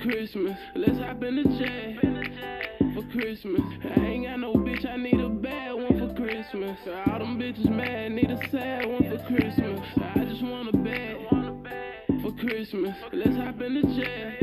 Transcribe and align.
Christmas. 0.00 0.56
Let's 0.74 0.98
hop 0.98 1.22
in 1.24 1.36
the 1.36 1.44
jet 1.58 2.94
for 2.94 3.02
Christmas. 3.12 3.60
I 3.84 4.00
ain't 4.00 4.26
got 4.26 4.40
no 4.40 4.54
bitch, 4.54 4.88
I 4.88 4.96
need 4.96 5.20
a 5.20 5.28
bad 5.28 5.74
one 5.74 5.98
for 5.98 6.14
Christmas. 6.14 6.78
All 7.06 7.18
them 7.18 7.38
bitches 7.38 7.68
mad, 7.68 8.12
need 8.12 8.30
a 8.30 8.38
sad 8.50 8.86
one 8.86 9.04
for 9.10 9.18
Christmas. 9.26 9.80
I 9.98 10.24
just 10.24 10.42
want 10.42 10.68
a 10.72 10.76
bad 10.78 11.18
for 12.22 12.32
Christmas. 12.32 12.96
Let's 13.12 13.36
hop 13.36 13.60
in 13.60 13.74
the 13.74 13.82
jet 13.94 14.40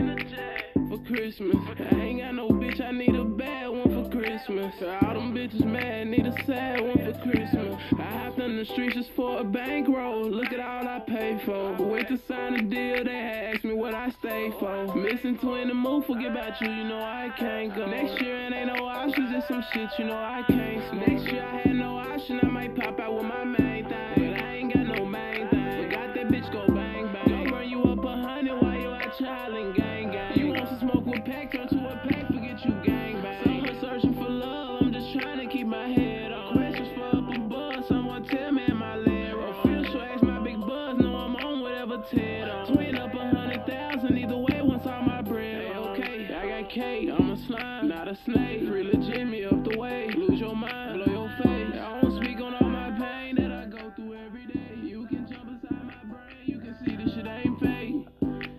for 0.90 1.00
Christmas. 1.08 1.58
I 1.92 1.96
ain't 1.96 2.22
got 2.22 2.36
no 2.36 2.50
bitch, 2.50 2.80
I 2.80 2.92
need 2.92 3.16
a 3.16 3.24
bad 3.24 3.70
one 3.70 3.90
for 3.90 4.10
Christmas. 4.12 4.76
All 5.02 5.14
them 5.16 5.34
bitches 5.34 5.66
mad, 5.66 6.08
need 6.08 6.28
a 6.28 6.36
sad 6.46 6.82
one 6.82 6.98
for 6.98 7.14
Christmas. 7.24 7.57
I 7.94 8.02
hopped 8.02 8.40
in 8.40 8.58
the 8.58 8.66
streets 8.66 8.96
just 8.96 9.12
for 9.12 9.40
a 9.40 9.44
bankroll. 9.44 10.30
Look 10.30 10.52
at 10.52 10.60
all 10.60 10.88
I 10.88 11.00
pay 11.00 11.40
for. 11.46 11.74
Wait 11.74 12.08
to 12.10 12.20
sign 12.28 12.56
a 12.56 12.62
deal, 12.62 13.04
they 13.04 13.52
ask 13.54 13.64
me 13.64 13.74
what 13.74 13.94
I 13.94 14.10
stay 14.10 14.52
for. 14.60 14.96
Missing 14.96 15.38
twin 15.38 15.70
and 15.70 15.80
move, 15.80 16.06
forget 16.06 16.32
about 16.32 16.60
you, 16.62 16.70
you 16.70 16.84
know 16.84 17.00
I 17.00 17.32
can't 17.38 17.74
go. 17.76 17.86
Next 17.86 18.22
year 18.22 18.38
it 18.48 18.54
ain't 18.54 18.76
no 18.76 18.86
options, 18.86 19.32
just 19.32 19.48
some 19.48 19.64
shit, 19.74 19.90
you 19.98 20.06
know 20.06 20.18
I 20.18 20.44
can't 20.48 20.90
smoke. 20.90 21.08
Next 21.08 21.32
year 21.32 21.44
I 21.44 21.58
had 21.62 21.76
no 21.76 21.98
option, 21.98 22.40
I 22.44 22.48
might 22.48 22.76
pop 22.76 23.00
out 23.00 23.14
with 23.16 23.26
my 23.26 23.44
main 23.44 23.77
not 48.08 48.18
a 48.18 48.24
snake. 48.24 48.62
Really 48.70 48.98
Jimmy 49.12 49.46
up 49.46 49.64
the 49.64 49.78
way, 49.78 50.10
lose 50.16 50.40
your 50.40 50.56
mind, 50.56 51.04
blow 51.04 51.14
your 51.14 51.30
face. 51.44 51.74
I 51.74 52.02
don't 52.02 52.24
speak 52.24 52.38
on 52.38 52.54
all 52.56 52.70
my 52.70 52.92
pain 52.98 53.36
that 53.36 53.52
I 53.52 53.66
go 53.66 53.92
through 53.96 54.16
every 54.26 54.46
day. 54.48 54.76
You 54.82 55.08
can 55.08 55.28
jump 55.30 55.50
inside 55.50 55.84
my 55.84 56.16
brain, 56.16 56.46
you 56.46 56.60
can 56.60 56.76
see 56.86 56.96
this 56.96 57.14
shit 57.14 57.26
ain't 57.28 57.60
fake. 57.60 58.08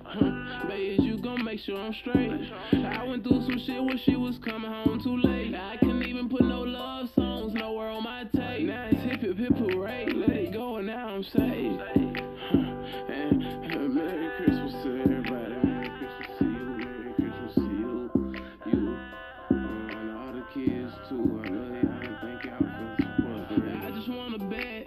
Huh, 0.04 0.68
Babe, 0.68 1.00
you 1.00 1.18
gon' 1.18 1.44
make 1.44 1.60
sure 1.60 1.78
I'm 1.78 1.94
straight. 1.94 2.52
I 2.72 3.04
went 3.04 3.24
through 3.24 3.42
some 3.46 3.58
shit 3.64 3.82
where 3.82 3.98
she 4.04 4.16
was 4.16 4.38
coming 4.44 4.70
home 4.70 5.00
too 5.02 5.16
late. 5.16 5.54
I 5.54 5.76
couldn't 5.78 6.04
even 6.04 6.28
put 6.28 6.42
no 6.42 6.60
love 6.60 7.08
songs 7.14 7.54
nowhere 7.54 7.88
on 7.88 8.04
my 8.04 8.24
tape. 8.24 8.66
Now 8.66 8.88
it's 8.90 9.02
hip 9.02 9.20
hip 9.20 9.38
hip 9.38 9.56
parade, 9.56 10.14
let 10.14 10.30
it 10.30 10.52
go 10.52 10.76
and 10.76 10.86
now 10.88 11.08
I'm 11.08 11.22
saved. 11.22 11.97
Kids 20.54 20.92
too. 21.08 21.42
I 21.44 21.48
love 21.48 22.02
y'all 22.02 22.18
thank 22.22 22.44
y'all 22.44 22.58
for 22.58 22.96
the 22.96 23.02
support. 23.02 23.84
I 23.84 23.90
just 23.90 24.08
want 24.08 24.34
a 24.34 24.38
bet 24.38 24.86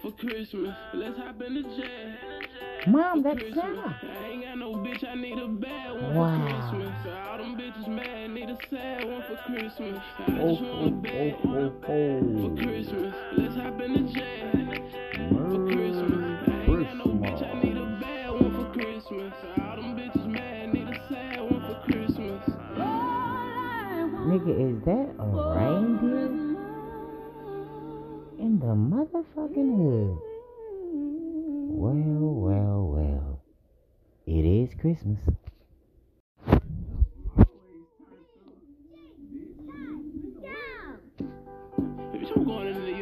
for 0.00 0.10
Christmas. 0.12 0.74
Let's 0.94 1.16
hop 1.18 1.40
in 1.42 1.54
the 1.54 1.62
jet. 1.62 2.88
Mom, 2.88 3.22
that's 3.22 3.38
Christmas. 3.38 3.64
Sarah. 3.64 4.00
I 4.02 4.26
ain't 4.28 4.44
got 4.44 4.58
no 4.58 4.72
bitch, 4.74 5.06
I 5.08 5.14
need 5.14 5.38
a 5.38 5.46
bad 5.46 6.02
one 6.02 6.14
Wow. 6.14 6.70
for 6.70 6.76
Christmas. 6.76 7.16
All 7.28 7.38
them 7.38 7.56
bitches 7.56 7.88
mad, 7.88 8.30
need 8.30 8.50
a 8.50 8.58
sad 8.70 9.04
one 9.04 9.22
for 9.22 9.36
Christmas. 9.46 9.98
I 10.18 10.38
Oh, 10.40 10.50
just 10.50 10.62
want 10.62 10.82
a 10.82 10.86
oh, 10.86 10.90
bad 10.90 11.36
oh, 11.44 11.48
oh, 11.48 11.70
for 11.80 11.92
oh. 11.92 12.56
Christmas. 12.62 13.14
Let's 13.36 13.54
hop 13.54 13.80
in 13.80 13.92
the 13.92 14.12
jet 14.12 14.52
for 15.30 15.61
motherfucking 29.12 29.76
hood. 29.76 30.18
Well, 31.74 31.94
well, 32.34 32.82
well. 32.86 33.42
It 34.26 34.44
is 34.44 34.70
Christmas. 34.80 35.18
Going 42.34 42.68
into 42.68 42.80
the 42.80 43.01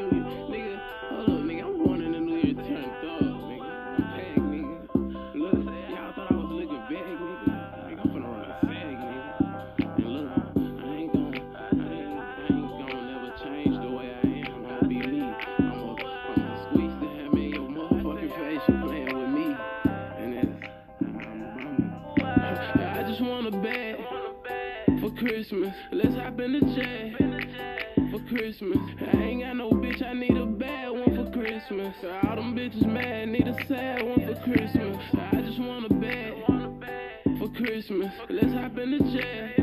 for 24.99 25.11
Christmas. 25.11 25.75
Let's 25.93 26.15
hop 26.15 26.41
in 26.41 26.53
the 26.53 26.61
jet 26.75 28.11
for 28.11 28.21
Christmas. 28.28 28.78
I 29.12 29.17
ain't 29.17 29.43
got 29.43 29.56
no 29.56 29.71
bitch, 29.71 30.03
I 30.05 30.12
need 30.15 30.37
a 30.37 30.47
bad 30.47 30.91
one 30.91 31.15
for 31.15 31.31
Christmas. 31.31 31.95
All 32.25 32.37
them 32.37 32.56
bitches 32.56 32.87
mad, 32.87 33.28
need 33.28 33.47
a 33.47 33.55
sad 33.67 34.03
one 34.03 34.21
for 34.27 34.41
Christmas. 34.43 34.99
I 35.33 35.41
just 35.43 35.61
want 35.61 35.91
a 35.91 35.95
bad 35.95 36.21
for 37.39 37.49
Christmas. 37.49 38.12
Let's 38.28 38.53
hop 38.53 38.78
in 38.78 38.99
the 38.99 39.05
jet 39.11 39.61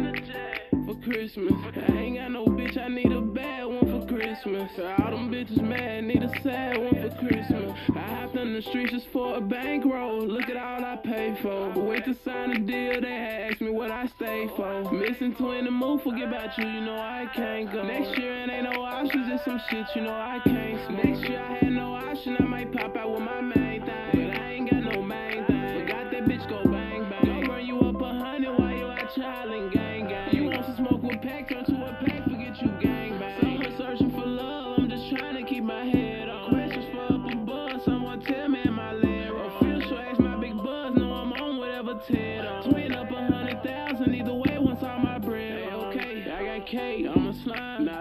for 0.86 0.96
Christmas. 1.04 1.54
I 1.76 1.92
ain't 1.92 2.18
got 2.18 2.32
no 2.32 2.46
bitch, 2.46 2.78
I 2.78 2.88
need 2.88 3.12
a 3.12 3.22
bad 3.22 3.66
one 3.66 3.86
for 3.86 4.08
Christmas. 4.08 4.72
All 4.78 5.12
them 5.12 5.32
bitches 5.32 5.62
mad, 5.62 6.06
need 6.06 6.24
a 6.24 6.30
sad 6.42 6.78
one 6.78 6.96
for 6.96 7.16
Christmas. 7.20 7.72
I 7.96 8.00
hopped 8.00 8.36
in 8.36 8.54
the 8.54 8.62
streets 8.62 8.92
just 8.92 9.08
for 9.12 9.36
a 9.36 9.42
bankroll. 9.42 10.26
Look 10.26 10.50
at 10.50 10.58
all 10.58 10.86
I 10.86 10.96
pay 10.98 11.38
for. 11.42 11.72
Wait 11.76 12.06
to 12.06 12.16
sign 12.24 12.52
a 12.52 12.60
deal, 12.60 13.02
they 13.02 13.28
what 13.50 13.57
I 13.98 14.06
stay 14.06 14.48
for. 14.56 14.92
Missing 14.92 15.34
twin 15.34 15.66
and 15.66 15.76
move, 15.76 16.04
forget 16.04 16.28
about 16.28 16.56
you, 16.56 16.68
you 16.68 16.82
know 16.82 16.98
I 16.98 17.28
can't 17.34 17.72
go. 17.74 17.82
Next 17.82 18.16
year 18.20 18.44
it 18.44 18.50
ain't 18.52 18.72
no 18.72 18.84
options, 18.84 19.28
just 19.28 19.44
some 19.44 19.60
shit, 19.72 19.88
you 19.96 20.04
know 20.04 20.14
I 20.14 20.40
can't 20.44 20.80
smoke. 20.86 21.04
Next 21.04 21.28
year 21.28 21.42
I 21.42 21.56
had 21.56 21.72
no 21.72 21.96
option, 21.96 22.38
I 22.40 22.44
might 22.44 22.72
pop 22.72 22.96
out 22.96 23.10
with 23.12 23.22
my 23.22 23.42
main 23.42 23.84
thing. 23.84 24.17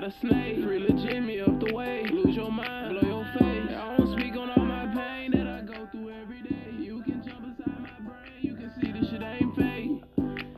A 0.07 0.13
snake. 0.21 0.59
Really 0.59 0.93
Jimmy 1.05 1.41
up 1.41 1.59
the 1.59 1.75
way, 1.75 2.07
lose 2.13 2.37
your 2.37 2.51
mind, 2.51 3.01
blow 3.01 3.09
your 3.09 3.25
face. 3.39 3.71
I 3.71 3.97
don't 3.97 4.13
speak 4.13 4.37
on 4.37 4.51
all 4.51 4.65
my 4.65 4.87
pain 4.95 5.33
that 5.33 5.49
I 5.49 5.63
go 5.63 5.89
through 5.91 6.11
every 6.11 6.43
day. 6.43 6.71
You 6.79 7.03
can 7.03 7.25
jump 7.27 7.45
inside 7.45 7.81
my 7.81 8.11
brain, 8.11 8.39
you 8.41 8.55
can 8.55 8.73
see 8.81 8.93
this 8.93 9.11
shit 9.11 9.23
ain't 9.23 9.57
fake. 9.57 10.03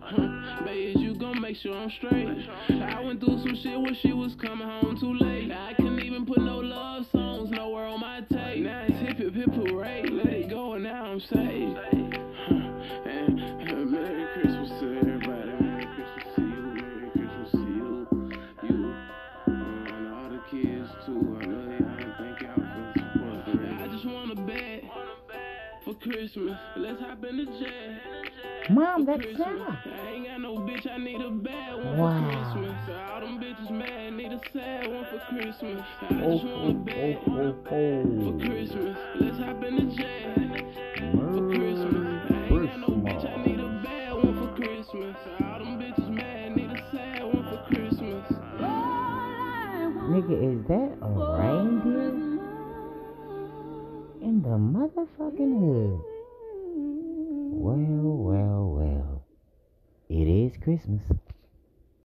Huh, 0.02 0.64
Babe, 0.64 0.98
you 0.98 1.14
gon' 1.14 1.40
make 1.40 1.56
sure 1.56 1.74
I'm 1.74 1.90
straight. 1.90 2.28
I 2.68 3.00
went 3.00 3.20
through 3.20 3.38
some 3.38 3.56
shit 3.56 3.80
where 3.80 3.94
she 3.94 4.12
was 4.12 4.34
coming 4.34 4.68
home 4.68 4.98
too 5.00 5.14
late. 5.14 5.50
I 5.50 5.72
couldn't 5.74 6.00
even 6.00 6.26
put 6.26 6.42
no 6.42 6.58
love 6.58 7.06
songs 7.10 7.50
nowhere 7.50 7.86
on 7.86 8.00
my 8.00 8.20
tape. 8.30 8.64
Now 8.64 8.84
it's 8.86 8.98
hip 8.98 9.16
hip 9.16 9.34
hip 9.34 9.54
parade, 9.54 10.10
let 10.10 10.26
it 10.26 10.50
go 10.50 10.74
and 10.74 10.84
now 10.84 11.06
I'm 11.06 11.20
saved. 11.20 11.57
The 20.88 20.94
kids 20.94 21.06
too. 21.06 21.38
I 21.40 21.44
love 21.44 21.80
y'all 21.80 22.14
thank 22.18 22.40
y'all 22.42 22.54
for 22.54 22.62
the 22.94 23.00
support. 23.00 23.80
I 23.80 23.86
just 23.88 24.04
want 24.06 24.32
a 24.32 24.34
bed 24.42 24.90
for 25.84 25.94
Christmas. 25.94 26.56
Let's 26.76 27.00
hop 27.00 27.24
in 27.24 27.36
the 27.38 27.44
jet. 27.46 28.70
Mom, 28.70 29.04
that's 29.06 29.22
Christmas. 29.22 29.46
Sarah. 29.46 29.82
I 29.86 30.08
ain't 30.10 30.26
got 30.26 30.40
no 30.40 30.56
bitch, 30.56 30.86
I 30.90 30.98
need 30.98 31.20
a 31.22 31.30
bad 31.30 31.84
one 31.84 31.96
Wow. 31.96 32.20
for 32.20 32.60
Christmas. 32.60 32.98
All 33.10 33.20
them 33.20 33.40
bitches 33.40 33.70
mad, 33.70 34.12
need 34.14 34.32
a 34.32 34.40
sad 34.52 34.86
one 34.92 35.06
for 35.06 35.18
Christmas. 35.30 35.82
I 36.02 36.22
Oh, 36.22 36.32
just 36.32 36.44
want 36.44 36.64
a 36.64 36.68
oh, 36.68 36.72
bad 36.74 37.18
oh, 37.26 37.30
oh, 37.30 37.54
oh, 37.64 37.64
for 37.64 38.34
oh. 38.34 38.46
Christmas. 38.46 38.96
Let's 39.20 39.38
hop 39.38 39.64
in 39.64 39.74
the 39.76 39.94
jet 39.96 40.34
for 41.14 41.48
Christmas. 41.48 41.97
Nigga, 50.28 50.60
is 50.60 50.66
that 50.68 50.98
a 51.00 51.08
reindeer? 51.40 52.08
In 54.20 54.42
the 54.42 54.58
motherfucking 54.58 55.54
hood. 55.58 56.00
Well, 57.54 58.12
well, 58.12 58.64
well. 58.68 59.24
It 60.10 60.28
is 60.28 60.52
Christmas. 60.62 61.02